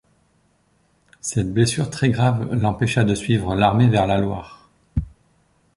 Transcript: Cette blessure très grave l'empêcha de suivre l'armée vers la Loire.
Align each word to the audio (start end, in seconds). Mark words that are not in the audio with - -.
Cette 1.19 1.53
blessure 1.53 1.91
très 1.91 2.09
grave 2.09 2.51
l'empêcha 2.59 3.03
de 3.03 3.13
suivre 3.13 3.53
l'armée 3.53 3.87
vers 3.87 4.07
la 4.07 4.17
Loire. 4.17 4.67